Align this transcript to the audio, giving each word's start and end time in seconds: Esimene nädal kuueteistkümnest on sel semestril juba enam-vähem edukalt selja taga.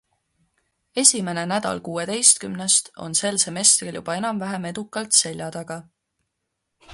Esimene 1.01 1.43
nädal 1.51 1.81
kuueteistkümnest 1.87 2.89
on 3.09 3.17
sel 3.21 3.37
semestril 3.45 3.99
juba 4.01 4.17
enam-vähem 4.23 4.67
edukalt 4.71 5.21
selja 5.21 5.51
taga. 5.59 5.79